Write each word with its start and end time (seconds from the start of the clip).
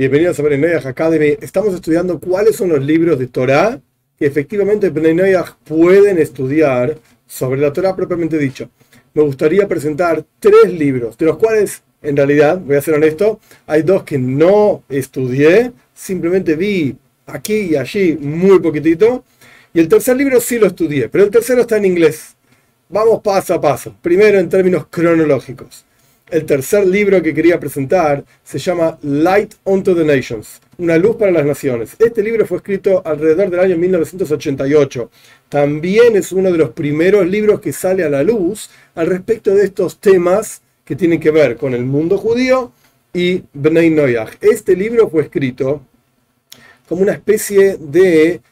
Bienvenidos 0.00 0.38
a 0.38 0.44
Bnei 0.44 0.74
Academy. 0.74 1.36
Estamos 1.40 1.74
estudiando 1.74 2.20
cuáles 2.20 2.54
son 2.54 2.68
los 2.68 2.80
libros 2.80 3.18
de 3.18 3.26
Torah 3.26 3.80
que 4.16 4.26
efectivamente 4.26 4.90
Bnei 4.90 5.34
pueden 5.64 6.18
estudiar 6.18 6.96
sobre 7.26 7.60
la 7.60 7.72
Torah 7.72 7.96
propiamente 7.96 8.38
dicho. 8.38 8.70
Me 9.12 9.24
gustaría 9.24 9.66
presentar 9.66 10.24
tres 10.38 10.72
libros, 10.72 11.18
de 11.18 11.26
los 11.26 11.36
cuales, 11.36 11.82
en 12.00 12.16
realidad, 12.16 12.60
voy 12.60 12.76
a 12.76 12.80
ser 12.80 12.94
honesto, 12.94 13.40
hay 13.66 13.82
dos 13.82 14.04
que 14.04 14.18
no 14.18 14.84
estudié, 14.88 15.72
simplemente 15.92 16.54
vi 16.54 16.96
aquí 17.26 17.70
y 17.72 17.74
allí 17.74 18.16
muy 18.20 18.60
poquitito, 18.60 19.24
y 19.74 19.80
el 19.80 19.88
tercer 19.88 20.16
libro 20.16 20.40
sí 20.40 20.60
lo 20.60 20.68
estudié, 20.68 21.08
pero 21.08 21.24
el 21.24 21.30
tercero 21.30 21.62
está 21.62 21.76
en 21.76 21.86
inglés. 21.86 22.36
Vamos 22.88 23.20
paso 23.20 23.52
a 23.52 23.60
paso. 23.60 23.96
Primero 24.00 24.38
en 24.38 24.48
términos 24.48 24.86
cronológicos. 24.88 25.87
El 26.30 26.44
tercer 26.44 26.86
libro 26.86 27.22
que 27.22 27.32
quería 27.32 27.58
presentar 27.58 28.22
se 28.44 28.58
llama 28.58 28.98
Light 29.00 29.54
unto 29.64 29.96
the 29.96 30.04
Nations, 30.04 30.60
una 30.76 30.98
luz 30.98 31.16
para 31.16 31.32
las 31.32 31.46
naciones. 31.46 31.96
Este 31.98 32.22
libro 32.22 32.44
fue 32.44 32.58
escrito 32.58 33.00
alrededor 33.02 33.48
del 33.48 33.60
año 33.60 33.78
1988. 33.78 35.10
También 35.48 36.16
es 36.16 36.30
uno 36.32 36.52
de 36.52 36.58
los 36.58 36.70
primeros 36.70 37.26
libros 37.26 37.60
que 37.60 37.72
sale 37.72 38.04
a 38.04 38.10
la 38.10 38.22
luz 38.22 38.68
al 38.94 39.06
respecto 39.06 39.54
de 39.54 39.64
estos 39.64 39.98
temas 40.00 40.60
que 40.84 40.96
tienen 40.96 41.18
que 41.18 41.30
ver 41.30 41.56
con 41.56 41.72
el 41.72 41.86
mundo 41.86 42.18
judío 42.18 42.72
y 43.14 43.44
Bnei 43.54 43.88
Noyach. 43.88 44.36
Este 44.42 44.76
libro 44.76 45.08
fue 45.08 45.22
escrito 45.22 45.80
como 46.86 47.02
una 47.02 47.12
especie 47.12 47.78
de 47.78 48.42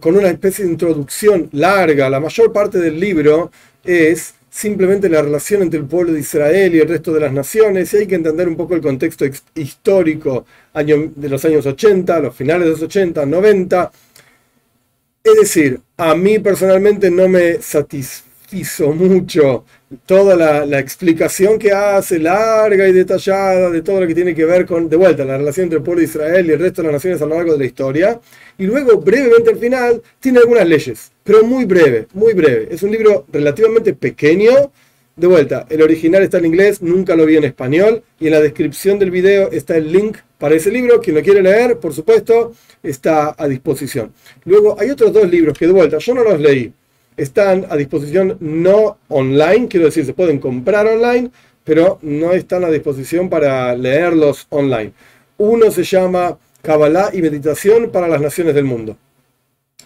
con 0.00 0.16
una 0.16 0.28
especie 0.28 0.64
de 0.64 0.72
introducción 0.72 1.48
larga. 1.52 2.10
La 2.10 2.20
mayor 2.20 2.52
parte 2.52 2.78
del 2.78 2.98
libro 2.98 3.52
es 3.84 4.34
simplemente 4.56 5.10
la 5.10 5.20
relación 5.20 5.60
entre 5.60 5.80
el 5.80 5.84
pueblo 5.84 6.14
de 6.14 6.20
Israel 6.20 6.74
y 6.74 6.80
el 6.80 6.88
resto 6.88 7.12
de 7.12 7.20
las 7.20 7.30
naciones, 7.30 7.92
y 7.92 7.98
hay 7.98 8.06
que 8.06 8.14
entender 8.14 8.48
un 8.48 8.56
poco 8.56 8.74
el 8.74 8.80
contexto 8.80 9.26
histórico 9.54 10.46
de 10.74 11.28
los 11.28 11.44
años 11.44 11.66
80, 11.66 12.20
los 12.20 12.34
finales 12.34 12.64
de 12.64 12.70
los 12.70 12.82
80, 12.82 13.26
90. 13.26 13.92
Es 15.22 15.34
decir, 15.34 15.78
a 15.98 16.14
mí 16.14 16.38
personalmente 16.38 17.10
no 17.10 17.28
me 17.28 17.60
satisfizo 17.60 18.92
mucho 18.92 19.66
toda 20.04 20.64
la, 20.66 20.78
explicación 20.78 21.58
que 21.58 21.72
hace, 21.72 22.18
larga 22.18 22.88
y 22.88 22.92
detallada, 22.92 23.70
de 23.70 23.82
todo 23.82 24.00
lo 24.00 24.06
que 24.06 24.14
tiene 24.14 24.34
que 24.34 24.44
ver 24.44 24.66
con, 24.66 24.88
de 24.88 24.96
vuelta, 24.96 25.24
la 25.24 25.38
relación 25.38 25.64
entre 25.64 25.78
el 25.78 25.84
pueblo 25.84 26.00
de 26.00 26.06
Israel 26.06 26.46
y 26.46 26.52
el 26.52 26.58
resto 26.58 26.82
de 26.82 26.88
las 26.88 26.94
naciones 26.94 27.22
a 27.22 27.26
lo 27.26 27.36
largo 27.36 27.52
de 27.52 27.58
la 27.58 27.64
historia. 27.64 28.20
Y 28.58 28.66
luego, 28.66 29.00
brevemente 29.00 29.50
al 29.50 29.58
final, 29.58 30.02
tiene 30.18 30.40
algunas 30.40 30.66
leyes, 30.66 31.12
pero 31.22 31.44
muy 31.44 31.64
breve, 31.64 32.08
muy 32.14 32.34
breve. 32.34 32.68
Es 32.70 32.82
un 32.82 32.90
libro 32.90 33.26
relativamente 33.32 33.94
pequeño. 33.94 34.72
De 35.14 35.26
vuelta, 35.26 35.66
el 35.70 35.80
original 35.80 36.22
está 36.22 36.38
en 36.38 36.46
inglés, 36.46 36.82
nunca 36.82 37.16
lo 37.16 37.24
vi 37.24 37.38
en 37.38 37.44
español, 37.44 38.02
y 38.20 38.26
en 38.26 38.32
la 38.32 38.40
descripción 38.40 38.98
del 38.98 39.10
video 39.10 39.50
está 39.50 39.74
el 39.76 39.90
link 39.90 40.18
para 40.36 40.54
ese 40.56 40.70
libro. 40.70 41.00
Quien 41.00 41.16
lo 41.16 41.22
quiere 41.22 41.42
leer, 41.42 41.78
por 41.78 41.94
supuesto, 41.94 42.52
está 42.82 43.34
a 43.38 43.48
disposición. 43.48 44.12
Luego, 44.44 44.76
hay 44.78 44.90
otros 44.90 45.12
dos 45.12 45.30
libros 45.30 45.56
que, 45.56 45.66
de 45.66 45.72
vuelta, 45.72 45.98
yo 45.98 46.12
no 46.12 46.22
los 46.22 46.38
leí 46.38 46.70
están 47.16 47.66
a 47.70 47.76
disposición 47.76 48.36
no 48.40 48.98
online, 49.08 49.68
quiero 49.68 49.86
decir, 49.86 50.04
se 50.04 50.14
pueden 50.14 50.38
comprar 50.38 50.86
online, 50.86 51.30
pero 51.64 51.98
no 52.02 52.32
están 52.32 52.64
a 52.64 52.70
disposición 52.70 53.28
para 53.28 53.74
leerlos 53.74 54.46
online. 54.50 54.92
Uno 55.38 55.70
se 55.70 55.82
llama 55.82 56.38
Kabbalah 56.62 57.10
y 57.12 57.22
Meditación 57.22 57.90
para 57.90 58.08
las 58.08 58.20
Naciones 58.20 58.54
del 58.54 58.64
Mundo. 58.64 58.96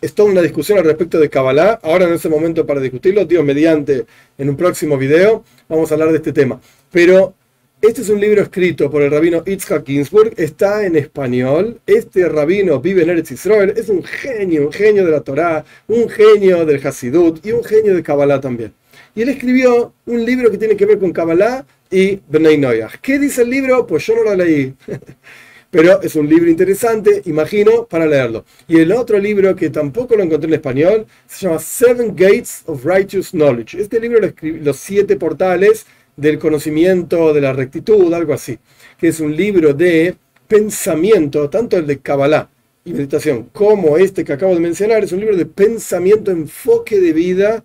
Es 0.01 0.15
toda 0.15 0.31
una 0.31 0.41
discusión 0.41 0.79
al 0.79 0.85
respecto 0.85 1.19
de 1.19 1.29
Kabbalah. 1.29 1.79
Ahora 1.83 2.07
en 2.07 2.15
ese 2.15 2.29
momento 2.29 2.67
para 2.67 2.81
discutirlo, 2.81 3.25
Dios 3.25 3.45
mediante, 3.45 4.07
en 4.39 4.49
un 4.49 4.57
próximo 4.57 4.97
video 4.97 5.45
vamos 5.69 5.91
a 5.91 5.95
hablar 5.95 6.11
de 6.11 6.17
este 6.17 6.33
tema. 6.33 6.61
Pero 6.91 7.35
este 7.83 8.03
es 8.03 8.11
un 8.11 8.21
libro 8.21 8.43
escrito 8.43 8.91
por 8.91 9.01
el 9.01 9.11
rabino 9.11 9.43
Itzhak 9.47 9.87
Ginsburg, 9.87 10.35
está 10.37 10.85
en 10.85 10.97
español. 10.97 11.81
Este 11.87 12.29
rabino 12.29 12.79
vive 12.79 13.03
en 13.03 13.11
Eretz 13.11 13.31
Israel, 13.31 13.73
es 13.75 13.89
un 13.89 14.03
genio, 14.05 14.67
un 14.67 14.73
genio 14.73 15.05
de 15.05 15.11
la 15.11 15.23
Torá, 15.23 15.65
un 15.89 16.07
genio 16.11 16.67
del 16.67 16.87
Hasidut 16.87 17.45
y 17.45 17.53
un 17.53 17.65
genio 17.65 17.95
de 17.95 18.03
Kabbalah 18.03 18.39
también. 18.39 18.75
Y 19.15 19.23
él 19.23 19.31
escribió 19.31 19.95
un 20.05 20.25
libro 20.27 20.51
que 20.51 20.59
tiene 20.59 20.77
que 20.77 20.85
ver 20.85 20.99
con 20.99 21.11
Kabbalah 21.11 21.65
y 21.91 22.21
Bnei 22.29 22.59
Noyah. 22.59 22.91
¿Qué 23.01 23.19
dice 23.19 23.43
el 23.43 23.51
libro? 23.51 23.87
Pues 23.87 24.05
yo 24.07 24.15
no 24.15 24.25
lo 24.25 24.35
leí. 24.35 24.75
Pero 25.71 26.03
es 26.03 26.17
un 26.17 26.29
libro 26.29 26.51
interesante, 26.51 27.23
imagino, 27.27 27.87
para 27.87 28.05
leerlo. 28.05 28.45
Y 28.67 28.81
el 28.81 28.93
otro 28.93 29.19
libro 29.19 29.55
que 29.55 29.71
tampoco 29.71 30.17
lo 30.17 30.25
encontré 30.25 30.49
en 30.49 30.55
español 30.55 31.07
se 31.29 31.47
llama 31.47 31.61
Seven 31.61 32.15
Gates 32.15 32.63
of 32.67 32.85
Righteous 32.85 33.31
Knowledge. 33.31 33.81
Este 33.81 34.01
libro 34.01 34.21
lo 34.21 34.27
escribió 34.27 34.63
los 34.65 34.77
siete 34.77 35.17
portales 35.17 35.87
del 36.21 36.39
conocimiento 36.39 37.33
de 37.33 37.41
la 37.41 37.53
rectitud, 37.53 38.13
algo 38.13 38.35
así, 38.35 38.59
que 38.99 39.09
es 39.09 39.21
un 39.21 39.35
libro 39.35 39.73
de 39.73 40.15
pensamiento, 40.47 41.49
tanto 41.49 41.77
el 41.79 41.87
de 41.87 41.99
Kabbalah 42.01 42.49
y 42.85 42.93
meditación 42.93 43.49
como 43.53 43.97
este 43.97 44.25
que 44.25 44.33
acabo 44.33 44.55
de 44.55 44.61
mencionar, 44.61 45.03
es 45.03 45.13
un 45.13 45.21
libro 45.21 45.37
de 45.37 45.47
pensamiento, 45.47 46.31
enfoque 46.31 47.01
de 47.01 47.13
vida 47.13 47.65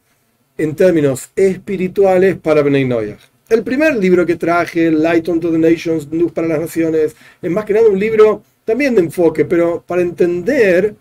en 0.58 0.76
términos 0.76 1.30
espirituales 1.36 2.38
para 2.38 2.64
Noyah. 2.64 3.18
El 3.50 3.64
primer 3.64 3.96
libro 3.98 4.26
que 4.26 4.36
traje, 4.36 4.90
Light 4.90 5.28
unto 5.28 5.52
the 5.52 5.58
Nations, 5.58 6.08
Luz 6.12 6.32
para 6.32 6.48
las 6.48 6.60
Naciones, 6.60 7.16
es 7.42 7.52
más 7.52 7.66
que 7.66 7.74
nada 7.74 7.90
un 7.90 8.00
libro 8.00 8.42
también 8.64 8.96
de 8.96 9.02
enfoque, 9.02 9.46
pero 9.46 9.84
para 9.86 10.02
entender 10.02 10.96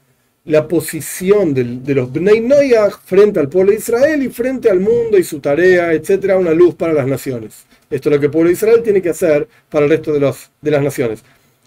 la 0.44 0.68
posición 0.68 1.54
de, 1.54 1.94
los 1.94 2.12
Bnei 2.12 2.40
Noyah 2.40 2.90
frente 2.90 3.40
al 3.40 3.48
pueblo 3.48 3.72
de 3.72 3.78
Israel 3.78 4.22
y 4.22 4.28
frente 4.28 4.68
al 4.68 4.78
mundo 4.78 5.16
y 5.16 5.24
su 5.24 5.40
tarea, 5.40 5.92
etcétera, 5.92 6.36
una 6.36 6.52
luz 6.52 6.74
para 6.74 6.92
las 6.92 7.06
naciones. 7.06 7.64
Esto 7.90 8.08
es 8.08 8.14
lo 8.14 8.20
que 8.20 8.26
el 8.26 8.32
pueblo 8.32 8.48
de 8.48 8.54
Israel 8.54 8.82
tiene 8.82 9.00
que 9.00 9.08
hacer 9.08 9.48
para 9.70 9.86
el 9.86 9.90
resto 9.90 10.12
de, 10.12 10.34
de 10.60 10.70
las 10.70 10.82
naciones. 10.82 11.22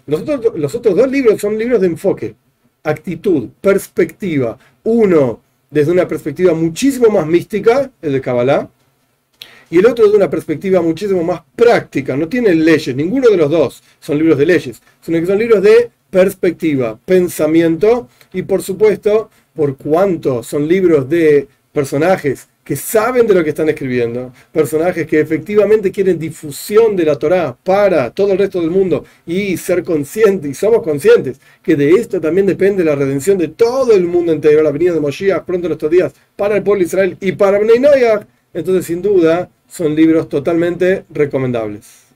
Los 0.06 0.22
otros, 0.22 0.56
los 0.56 0.74
otros 0.74 0.96
dos 0.96 1.10
libros 1.10 1.40
son 1.40 1.58
libros 1.58 1.80
de 1.80 1.88
enfoque, 1.88 2.34
actitud, 2.84 3.48
perspectiva. 3.60 4.56
Uno 4.84 5.40
desde 5.70 5.92
una 5.92 6.06
perspectiva 6.06 6.54
muchísimo 6.54 7.08
más 7.08 7.26
mística, 7.26 7.90
el 8.00 8.12
de 8.12 8.20
Kabbalah, 8.20 8.70
y 9.70 9.78
el 9.78 9.86
otro 9.86 10.04
desde 10.04 10.16
una 10.16 10.30
perspectiva 10.30 10.80
muchísimo 10.80 11.22
más 11.24 11.42
práctica. 11.54 12.16
No 12.16 12.28
tienen 12.28 12.64
leyes, 12.64 12.94
ninguno 12.94 13.28
de 13.28 13.36
los 13.36 13.50
dos 13.50 13.82
son 14.00 14.18
libros 14.18 14.38
de 14.38 14.46
leyes, 14.46 14.80
sino 15.02 15.18
que 15.20 15.26
son 15.26 15.38
libros 15.38 15.62
de 15.62 15.90
perspectiva, 16.10 16.98
pensamiento 17.04 18.08
y 18.32 18.42
por 18.42 18.62
supuesto, 18.62 19.30
por 19.54 19.76
cuanto 19.76 20.42
son 20.42 20.68
libros 20.68 21.08
de 21.08 21.48
personajes 21.72 22.48
que 22.68 22.76
saben 22.76 23.26
de 23.26 23.32
lo 23.32 23.42
que 23.42 23.48
están 23.48 23.70
escribiendo, 23.70 24.30
personajes 24.52 25.06
que 25.06 25.20
efectivamente 25.20 25.90
quieren 25.90 26.18
difusión 26.18 26.94
de 26.96 27.06
la 27.06 27.16
Torá 27.16 27.56
para 27.64 28.10
todo 28.10 28.32
el 28.32 28.36
resto 28.36 28.60
del 28.60 28.70
mundo 28.70 29.06
y 29.24 29.56
ser 29.56 29.82
conscientes, 29.82 30.50
y 30.50 30.52
somos 30.52 30.82
conscientes 30.82 31.40
que 31.62 31.76
de 31.76 31.92
esto 31.92 32.20
también 32.20 32.46
depende 32.46 32.84
la 32.84 32.94
redención 32.94 33.38
de 33.38 33.48
todo 33.48 33.92
el 33.92 34.04
mundo 34.04 34.32
entero, 34.32 34.62
la 34.62 34.70
venida 34.70 34.92
de 34.92 35.00
Moshiach 35.00 35.44
pronto 35.44 35.66
en 35.66 35.72
estos 35.72 35.90
días 35.90 36.12
para 36.36 36.56
el 36.56 36.62
pueblo 36.62 36.80
de 36.80 36.86
Israel 36.86 37.16
y 37.22 37.32
para 37.32 37.58
Bnei 37.58 37.80
Noyah, 37.80 38.26
entonces 38.52 38.84
sin 38.84 39.00
duda 39.00 39.48
son 39.66 39.96
libros 39.96 40.28
totalmente 40.28 41.06
recomendables. 41.08 42.06